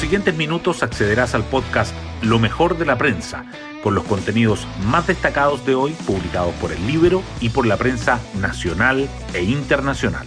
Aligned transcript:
siguientes 0.00 0.34
minutos 0.34 0.82
accederás 0.82 1.34
al 1.34 1.44
podcast 1.44 1.94
Lo 2.22 2.38
mejor 2.38 2.78
de 2.78 2.86
la 2.86 2.96
prensa, 2.96 3.44
con 3.82 3.94
los 3.94 4.04
contenidos 4.04 4.66
más 4.86 5.06
destacados 5.06 5.66
de 5.66 5.74
hoy 5.74 5.92
publicados 6.06 6.54
por 6.54 6.72
el 6.72 6.86
libro 6.86 7.22
y 7.38 7.50
por 7.50 7.66
la 7.66 7.76
prensa 7.76 8.18
nacional 8.40 9.06
e 9.34 9.42
internacional. 9.42 10.26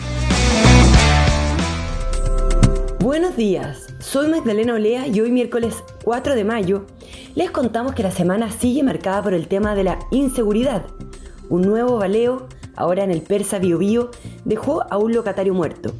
Buenos 3.00 3.36
días, 3.36 3.88
soy 4.00 4.28
Magdalena 4.28 4.76
Olea 4.76 5.08
y 5.08 5.20
hoy 5.22 5.32
miércoles 5.32 5.84
4 6.04 6.36
de 6.36 6.44
mayo 6.44 6.86
les 7.34 7.50
contamos 7.50 7.96
que 7.96 8.04
la 8.04 8.12
semana 8.12 8.52
sigue 8.52 8.84
marcada 8.84 9.24
por 9.24 9.34
el 9.34 9.48
tema 9.48 9.74
de 9.74 9.86
la 9.86 10.00
inseguridad. 10.12 10.86
Un 11.50 11.64
nuevo 11.64 11.98
baleo, 11.98 12.48
ahora 12.76 13.04
en 13.04 13.10
el 13.10 13.24
Persa 13.24 13.58
Biobío, 13.58 14.12
dejó 14.46 14.86
a 14.94 14.98
un 14.98 15.14
locatario 15.14 15.56
muerto. 15.56 15.96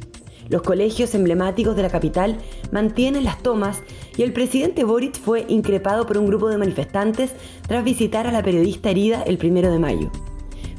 Los 0.48 0.62
colegios 0.62 1.14
emblemáticos 1.14 1.74
de 1.76 1.82
la 1.82 1.90
capital 1.90 2.38
mantienen 2.70 3.24
las 3.24 3.42
tomas 3.42 3.82
y 4.16 4.22
el 4.22 4.32
presidente 4.32 4.84
Boric 4.84 5.18
fue 5.18 5.44
increpado 5.48 6.06
por 6.06 6.18
un 6.18 6.26
grupo 6.26 6.48
de 6.48 6.58
manifestantes 6.58 7.32
tras 7.66 7.84
visitar 7.84 8.26
a 8.26 8.32
la 8.32 8.42
periodista 8.42 8.90
herida 8.90 9.22
el 9.22 9.38
primero 9.38 9.70
de 9.70 9.78
mayo. 9.78 10.10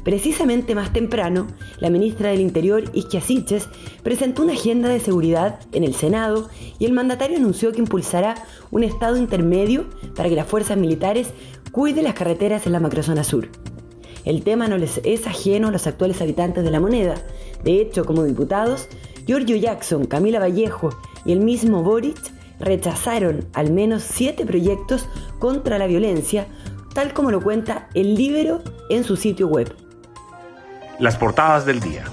Precisamente 0.04 0.76
más 0.76 0.92
temprano, 0.92 1.48
la 1.80 1.90
ministra 1.90 2.30
del 2.30 2.40
Interior, 2.40 2.84
Isquia 2.92 3.20
Siches, 3.20 3.68
presentó 4.04 4.44
una 4.44 4.52
agenda 4.52 4.88
de 4.88 5.00
seguridad 5.00 5.58
en 5.72 5.82
el 5.82 5.96
Senado 5.96 6.48
y 6.78 6.84
el 6.84 6.92
mandatario 6.92 7.38
anunció 7.38 7.72
que 7.72 7.80
impulsará 7.80 8.36
un 8.70 8.84
estado 8.84 9.16
intermedio 9.16 9.86
para 10.14 10.28
que 10.28 10.36
las 10.36 10.46
fuerzas 10.46 10.76
militares 10.76 11.30
cuiden 11.72 12.04
las 12.04 12.14
carreteras 12.14 12.66
en 12.66 12.72
la 12.72 12.78
macrozona 12.78 13.24
sur. 13.24 13.48
El 14.24 14.44
tema 14.44 14.68
no 14.68 14.78
les 14.78 15.00
es 15.02 15.26
ajeno 15.26 15.68
a 15.68 15.72
los 15.72 15.88
actuales 15.88 16.20
habitantes 16.20 16.62
de 16.62 16.70
la 16.70 16.78
moneda. 16.78 17.16
De 17.64 17.80
hecho, 17.80 18.04
como 18.04 18.22
diputados, 18.22 18.88
Giorgio 19.26 19.56
Jackson, 19.56 20.06
Camila 20.06 20.38
Vallejo 20.38 20.90
y 21.24 21.32
el 21.32 21.40
mismo 21.40 21.82
Boric 21.82 22.16
rechazaron 22.60 23.44
al 23.54 23.72
menos 23.72 24.04
siete 24.04 24.46
proyectos 24.46 25.08
contra 25.40 25.78
la 25.78 25.88
violencia, 25.88 26.46
tal 26.94 27.12
como 27.12 27.32
lo 27.32 27.42
cuenta 27.42 27.88
el 27.94 28.14
Libero 28.14 28.62
en 28.88 29.02
su 29.02 29.16
sitio 29.16 29.48
web. 29.48 29.74
Las 31.00 31.16
portadas 31.16 31.66
del 31.66 31.80
día. 31.80 32.04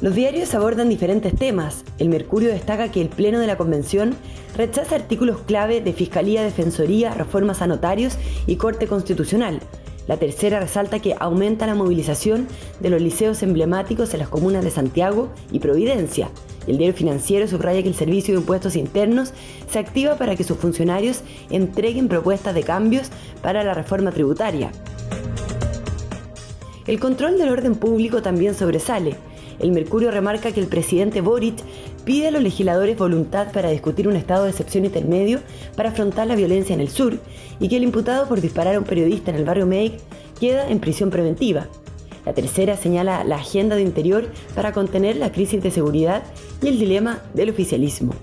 Los 0.00 0.14
diarios 0.14 0.54
abordan 0.54 0.88
diferentes 0.88 1.34
temas. 1.34 1.84
El 1.98 2.08
Mercurio 2.08 2.50
destaca 2.50 2.92
que 2.92 3.00
el 3.00 3.08
Pleno 3.08 3.40
de 3.40 3.46
la 3.48 3.56
Convención 3.56 4.14
rechaza 4.56 4.94
artículos 4.94 5.40
clave 5.40 5.80
de 5.80 5.92
Fiscalía, 5.92 6.44
Defensoría, 6.44 7.14
reformas 7.14 7.62
a 7.62 7.66
notarios 7.66 8.16
y 8.46 8.56
Corte 8.56 8.86
Constitucional. 8.86 9.60
La 10.06 10.16
tercera 10.18 10.60
resalta 10.60 11.00
que 11.00 11.16
aumenta 11.18 11.66
la 11.66 11.74
movilización 11.74 12.46
de 12.80 12.90
los 12.90 13.02
liceos 13.02 13.42
emblemáticos 13.42 14.14
en 14.14 14.20
las 14.20 14.28
comunas 14.28 14.62
de 14.62 14.70
Santiago 14.70 15.30
y 15.50 15.58
Providencia. 15.58 16.30
El 16.66 16.78
diario 16.78 16.94
financiero 16.94 17.46
subraya 17.48 17.82
que 17.82 17.88
el 17.88 17.94
Servicio 17.94 18.34
de 18.34 18.40
Impuestos 18.40 18.76
Internos 18.76 19.32
se 19.68 19.78
activa 19.78 20.16
para 20.16 20.36
que 20.36 20.44
sus 20.44 20.58
funcionarios 20.58 21.22
entreguen 21.50 22.08
propuestas 22.08 22.54
de 22.54 22.62
cambios 22.62 23.10
para 23.42 23.64
la 23.64 23.74
reforma 23.74 24.12
tributaria. 24.12 24.70
El 26.86 27.00
control 27.00 27.36
del 27.36 27.48
orden 27.48 27.74
público 27.74 28.22
también 28.22 28.54
sobresale. 28.54 29.16
El 29.58 29.72
Mercurio 29.72 30.10
remarca 30.10 30.52
que 30.52 30.60
el 30.60 30.68
presidente 30.68 31.20
Boric 31.20 31.56
pide 32.06 32.28
a 32.28 32.30
los 32.30 32.42
legisladores 32.42 32.96
voluntad 32.96 33.50
para 33.52 33.68
discutir 33.68 34.06
un 34.06 34.14
estado 34.14 34.44
de 34.44 34.50
excepción 34.50 34.84
intermedio 34.84 35.40
para 35.74 35.88
afrontar 35.88 36.28
la 36.28 36.36
violencia 36.36 36.72
en 36.72 36.80
el 36.80 36.88
sur 36.88 37.18
y 37.58 37.68
que 37.68 37.76
el 37.76 37.82
imputado 37.82 38.28
por 38.28 38.40
disparar 38.40 38.76
a 38.76 38.78
un 38.78 38.84
periodista 38.84 39.32
en 39.32 39.38
el 39.38 39.44
barrio 39.44 39.66
Meik 39.66 39.94
queda 40.38 40.70
en 40.70 40.78
prisión 40.78 41.10
preventiva. 41.10 41.66
La 42.24 42.32
tercera 42.32 42.76
señala 42.76 43.24
la 43.24 43.36
agenda 43.36 43.74
de 43.74 43.82
interior 43.82 44.28
para 44.54 44.72
contener 44.72 45.16
la 45.16 45.32
crisis 45.32 45.60
de 45.60 45.72
seguridad 45.72 46.22
y 46.62 46.68
el 46.68 46.78
dilema 46.78 47.22
del 47.34 47.50
oficialismo. 47.50 48.14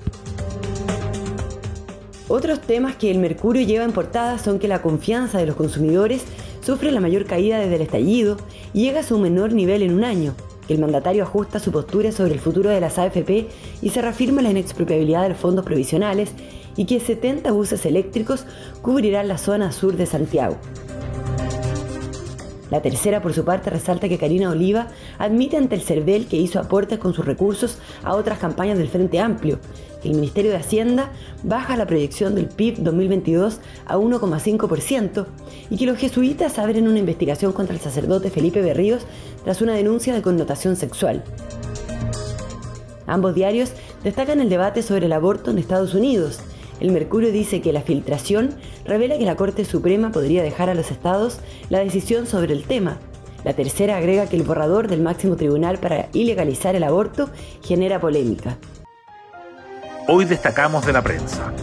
Otros 2.29 2.61
temas 2.61 2.95
que 2.95 3.11
el 3.11 3.19
Mercurio 3.19 3.67
lleva 3.67 3.83
en 3.83 3.91
portada 3.91 4.39
son 4.39 4.59
que 4.59 4.69
la 4.69 4.81
confianza 4.81 5.39
de 5.39 5.45
los 5.45 5.57
consumidores 5.57 6.23
sufre 6.61 6.89
la 6.89 7.01
mayor 7.01 7.25
caída 7.25 7.59
desde 7.59 7.75
el 7.75 7.81
estallido 7.81 8.37
y 8.73 8.83
llega 8.83 9.01
a 9.01 9.03
su 9.03 9.19
menor 9.19 9.51
nivel 9.51 9.81
en 9.81 9.93
un 9.93 10.05
año, 10.05 10.35
el 10.69 10.79
mandatario 10.79 11.23
ajusta 11.23 11.59
su 11.59 11.71
postura 11.71 12.11
sobre 12.11 12.33
el 12.33 12.39
futuro 12.39 12.69
de 12.69 12.79
las 12.79 12.97
AFP 12.97 13.47
y 13.81 13.89
se 13.89 14.01
reafirma 14.01 14.41
la 14.41 14.51
inexpropiabilidad 14.51 15.23
de 15.23 15.29
los 15.29 15.37
fondos 15.37 15.65
provisionales 15.65 16.31
y 16.75 16.85
que 16.85 16.99
70 16.99 17.51
buses 17.51 17.85
eléctricos 17.85 18.45
cubrirán 18.81 19.27
la 19.27 19.37
zona 19.37 19.71
sur 19.71 19.95
de 19.95 20.05
Santiago. 20.05 20.57
La 22.71 22.81
tercera, 22.81 23.21
por 23.21 23.33
su 23.33 23.45
parte, 23.45 23.69
resalta 23.69 24.09
que 24.09 24.17
Karina 24.17 24.49
Oliva 24.49 24.87
admite 25.19 25.57
ante 25.57 25.75
el 25.75 25.81
CERVEL 25.81 26.25
que 26.25 26.37
hizo 26.37 26.59
aportes 26.59 26.97
con 26.97 27.13
sus 27.13 27.23
recursos 27.23 27.77
a 28.03 28.15
otras 28.15 28.39
campañas 28.39 28.79
del 28.79 28.87
Frente 28.87 29.19
Amplio, 29.19 29.59
el 30.03 30.15
Ministerio 30.15 30.51
de 30.51 30.57
Hacienda 30.57 31.11
baja 31.43 31.77
la 31.77 31.85
proyección 31.85 32.35
del 32.35 32.47
PIB 32.47 32.79
2022 32.79 33.59
a 33.85 33.97
1,5% 33.97 35.25
y 35.69 35.77
que 35.77 35.85
los 35.85 35.97
jesuitas 35.97 36.59
abren 36.59 36.87
una 36.87 36.99
investigación 36.99 37.53
contra 37.53 37.75
el 37.75 37.81
sacerdote 37.81 38.29
Felipe 38.29 38.61
Berríos 38.61 39.05
tras 39.43 39.61
una 39.61 39.73
denuncia 39.73 40.13
de 40.13 40.21
connotación 40.21 40.75
sexual. 40.75 41.23
Ambos 43.07 43.35
diarios 43.35 43.71
destacan 44.03 44.39
el 44.39 44.49
debate 44.49 44.81
sobre 44.81 45.05
el 45.05 45.13
aborto 45.13 45.51
en 45.51 45.57
Estados 45.57 45.93
Unidos, 45.93 46.39
el 46.79 46.91
Mercurio 46.91 47.31
dice 47.31 47.61
que 47.61 47.71
la 47.71 47.81
filtración 47.81 48.49
revela 48.85 49.17
que 49.17 49.25
la 49.25 49.35
Corte 49.35 49.63
Suprema 49.63 50.11
podría 50.11 50.43
dejar 50.43 50.69
a 50.69 50.75
los 50.75 50.91
estados 50.91 51.39
la 51.69 51.79
decisión 51.79 52.27
sobre 52.27 52.53
el 52.53 52.63
tema. 52.63 52.97
La 53.45 53.53
tercera 53.53 53.97
agrega 53.97 54.27
que 54.27 54.35
el 54.35 54.43
borrador 54.43 54.87
del 54.87 55.01
máximo 55.01 55.35
tribunal 55.35 55.77
para 55.77 56.09
ilegalizar 56.13 56.75
el 56.75 56.83
aborto 56.83 57.29
genera 57.61 58.01
polémica. 58.01 58.57
Hoy 60.05 60.25
destacamos 60.25 60.85
de 60.85 60.91
la 60.91 61.01
prensa. 61.01 61.53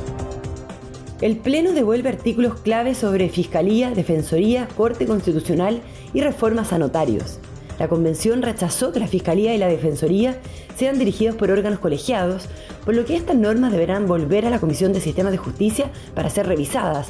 El 1.21 1.37
Pleno 1.37 1.73
devuelve 1.73 2.09
artículos 2.09 2.59
clave 2.61 2.95
sobre 2.95 3.29
Fiscalía, 3.29 3.91
Defensoría, 3.91 4.67
Corte 4.79 5.05
Constitucional 5.05 5.83
y 6.15 6.23
reformas 6.23 6.73
a 6.73 6.79
notarios. 6.79 7.39
La 7.79 7.89
Convención 7.89 8.41
rechazó 8.41 8.93
que 8.93 9.01
la 9.01 9.09
Fiscalía 9.09 9.55
y 9.55 9.59
la 9.59 9.69
Defensoría 9.69 10.39
sean 10.75 10.99
dirigidos 10.99 11.37
por 11.37 11.51
órganos 11.51 11.81
colegiados, 11.81 12.49
por 12.87 12.95
lo 12.95 13.05
que 13.05 13.15
estas 13.15 13.37
normas 13.37 13.73
deberán 13.73 14.07
volver 14.07 14.47
a 14.47 14.51
la 14.51 14.59
Comisión 14.59 14.95
de 14.95 15.03
Sistemas 15.03 15.33
de 15.33 15.39
Justicia 15.39 15.91
para 16.15 16.31
ser 16.31 16.47
revisadas, 16.47 17.09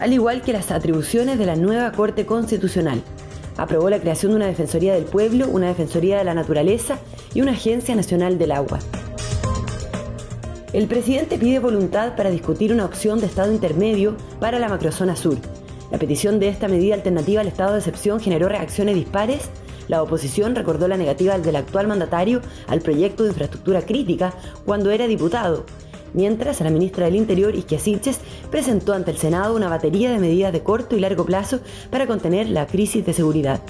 al 0.00 0.14
igual 0.14 0.40
que 0.40 0.54
las 0.54 0.70
atribuciones 0.70 1.38
de 1.38 1.44
la 1.44 1.56
nueva 1.56 1.92
Corte 1.92 2.24
Constitucional. 2.24 3.02
Aprobó 3.58 3.90
la 3.90 4.00
creación 4.00 4.32
de 4.32 4.36
una 4.36 4.46
Defensoría 4.46 4.94
del 4.94 5.04
Pueblo, 5.04 5.46
una 5.46 5.68
Defensoría 5.68 6.16
de 6.16 6.24
la 6.24 6.32
Naturaleza 6.32 6.98
y 7.34 7.42
una 7.42 7.52
Agencia 7.52 7.94
Nacional 7.94 8.38
del 8.38 8.52
Agua. 8.52 8.78
El 10.74 10.88
presidente 10.88 11.38
pide 11.38 11.60
voluntad 11.60 12.16
para 12.16 12.30
discutir 12.30 12.72
una 12.72 12.84
opción 12.84 13.20
de 13.20 13.26
estado 13.26 13.52
intermedio 13.52 14.16
para 14.40 14.58
la 14.58 14.68
macrozona 14.68 15.14
sur. 15.14 15.38
La 15.92 15.98
petición 15.98 16.40
de 16.40 16.48
esta 16.48 16.66
medida 16.66 16.94
alternativa 16.94 17.40
al 17.40 17.46
estado 17.46 17.74
de 17.74 17.78
excepción 17.78 18.18
generó 18.18 18.48
reacciones 18.48 18.96
dispares 18.96 19.48
la 19.86 20.02
oposición 20.02 20.56
recordó 20.56 20.88
la 20.88 20.96
negativa 20.96 21.38
del 21.38 21.56
actual 21.56 21.86
mandatario 21.86 22.40
al 22.66 22.80
proyecto 22.80 23.22
de 23.22 23.30
infraestructura 23.30 23.82
crítica 23.82 24.34
cuando 24.64 24.90
era 24.90 25.06
diputado, 25.06 25.64
mientras 26.12 26.60
la 26.60 26.70
ministra 26.70 27.04
del 27.04 27.16
Interior, 27.16 27.54
Isquia 27.54 27.78
presentó 28.50 28.94
ante 28.94 29.10
el 29.10 29.18
Senado 29.18 29.54
una 29.54 29.68
batería 29.68 30.10
de 30.10 30.18
medidas 30.18 30.52
de 30.52 30.62
corto 30.62 30.96
y 30.96 31.00
largo 31.00 31.24
plazo 31.24 31.60
para 31.90 32.08
contener 32.08 32.48
la 32.48 32.66
crisis 32.66 33.06
de 33.06 33.12
seguridad. 33.12 33.60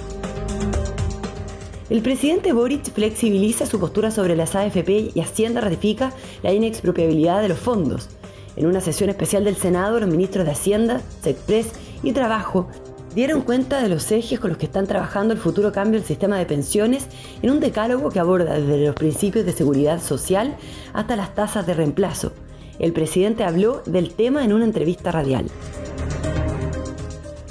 El 1.90 2.00
presidente 2.00 2.54
Boric 2.54 2.90
flexibiliza 2.92 3.66
su 3.66 3.78
postura 3.78 4.10
sobre 4.10 4.36
las 4.36 4.54
AFP 4.54 5.10
y 5.14 5.20
Hacienda 5.20 5.60
ratifica 5.60 6.14
la 6.42 6.50
inexpropiabilidad 6.50 7.42
de 7.42 7.48
los 7.48 7.58
fondos. 7.58 8.08
En 8.56 8.64
una 8.66 8.80
sesión 8.80 9.10
especial 9.10 9.44
del 9.44 9.56
Senado, 9.56 10.00
los 10.00 10.08
ministros 10.08 10.46
de 10.46 10.52
Hacienda, 10.52 11.02
Sexpress 11.20 11.72
y 12.02 12.12
Trabajo 12.12 12.68
dieron 13.14 13.42
cuenta 13.42 13.82
de 13.82 13.90
los 13.90 14.10
ejes 14.12 14.40
con 14.40 14.48
los 14.48 14.58
que 14.58 14.64
están 14.64 14.86
trabajando 14.86 15.34
el 15.34 15.40
futuro 15.40 15.72
cambio 15.72 16.00
del 16.00 16.08
sistema 16.08 16.38
de 16.38 16.46
pensiones 16.46 17.06
en 17.42 17.50
un 17.50 17.60
decálogo 17.60 18.08
que 18.08 18.18
aborda 18.18 18.58
desde 18.58 18.86
los 18.86 18.94
principios 18.94 19.44
de 19.44 19.52
seguridad 19.52 20.00
social 20.00 20.56
hasta 20.94 21.16
las 21.16 21.34
tasas 21.34 21.66
de 21.66 21.74
reemplazo. 21.74 22.32
El 22.78 22.94
presidente 22.94 23.44
habló 23.44 23.82
del 23.84 24.14
tema 24.14 24.42
en 24.42 24.54
una 24.54 24.64
entrevista 24.64 25.12
radial. 25.12 25.50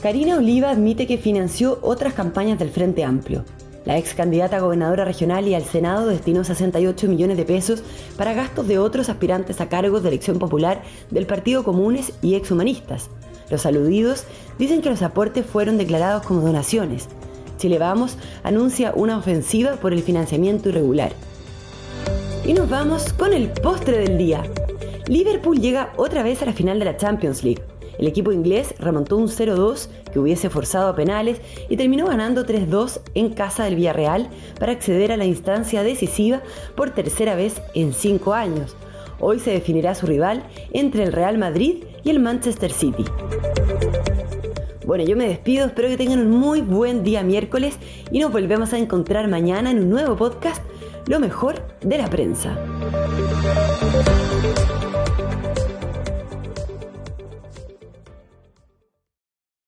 Karina 0.02 0.38
Oliva 0.38 0.72
admite 0.72 1.06
que 1.06 1.20
financió 1.20 1.78
otras 1.84 2.16
campañas 2.16 2.58
del 2.58 2.72
Frente 2.72 3.04
Amplio. 3.04 3.46
La 3.86 3.98
ex 3.98 4.14
candidata 4.14 4.58
a 4.58 4.62
gobernadora 4.62 5.04
regional 5.04 5.48
y 5.48 5.56
al 5.56 5.66
Senado 5.66 6.08
destinó 6.08 6.44
68 6.44 7.08
millones 7.08 7.38
de 7.38 7.46
pesos 7.46 7.84
para 8.18 8.34
gastos 8.34 8.68
de 8.68 8.80
otros 8.80 9.10
aspirantes 9.10 9.60
a 9.60 9.68
cargos 9.68 10.04
de 10.04 10.10
elección 10.10 10.40
popular 10.40 10.82
del 11.12 11.26
Partido 11.26 11.64
Comunes 11.64 12.14
y 12.22 12.36
exhumanistas. 12.36 13.10
Los 13.50 13.66
aludidos 13.66 14.24
dicen 14.58 14.82
que 14.82 14.90
los 14.90 15.02
aportes 15.02 15.46
fueron 15.46 15.78
declarados 15.78 16.26
como 16.26 16.42
donaciones. 16.42 17.10
Chile 17.58 17.78
Vamos 17.78 18.18
anuncia 18.44 18.94
una 18.96 19.18
ofensiva 19.18 19.74
por 19.76 19.94
el 19.94 20.02
financiamiento 20.02 20.70
irregular. 20.70 21.12
Y 22.46 22.54
nos 22.54 22.70
vamos 22.70 23.14
con 23.14 23.34
el 23.34 23.50
postre 23.50 23.98
del 24.00 24.18
día. 24.18 24.44
Liverpool 25.08 25.60
llega 25.60 25.92
otra 25.98 26.24
vez 26.24 26.42
a 26.42 26.46
la 26.46 26.54
final 26.54 26.80
de 26.80 26.86
la 26.86 26.98
Champions 26.98 27.44
League. 27.44 27.62
El 27.98 28.08
equipo 28.08 28.32
inglés 28.32 28.74
remontó 28.80 29.18
un 29.18 29.28
0-2 29.28 29.88
que 30.12 30.20
hubiese 30.20 30.50
forzado 30.50 30.90
a 30.90 30.96
penales 30.96 31.40
y 31.70 31.78
terminó 31.78 32.08
ganando 32.08 32.46
3-2 32.46 33.02
en 33.14 33.30
casa 33.30 33.66
del 33.66 33.76
Villarreal 33.76 34.30
para 34.60 34.72
acceder 34.72 35.12
a 35.12 35.18
la 35.18 35.26
instancia 35.26 35.84
decisiva 35.84 36.42
por 36.76 36.92
tercera 36.92 37.36
vez 37.36 37.62
en 37.74 37.94
cinco 37.94 38.34
años. 38.34 38.76
Hoy 39.20 39.40
se 39.40 39.52
definirá 39.52 39.96
su 39.96 40.06
rival 40.06 40.44
entre 40.72 41.04
el 41.04 41.14
Real 41.14 41.38
Madrid 41.38 41.84
y 42.04 42.10
el 42.10 42.20
Manchester 42.20 42.72
City. 42.72 43.06
Bueno, 44.86 45.06
yo 45.06 45.16
me 45.16 45.28
despido, 45.28 45.66
espero 45.66 45.88
que 45.88 45.98
tengan 45.98 46.20
un 46.20 46.30
muy 46.30 46.62
buen 46.62 47.04
día 47.04 47.24
miércoles 47.24 47.78
y 48.12 48.20
nos 48.20 48.32
volvemos 48.32 48.74
a 48.74 48.78
encontrar 48.78 49.30
mañana 49.30 49.72
en 49.72 49.80
un 49.80 49.90
nuevo 49.90 50.18
podcast, 50.18 50.62
Lo 51.08 51.20
mejor 51.20 51.62
de 51.82 51.98
la 51.98 52.10
prensa. 52.10 52.58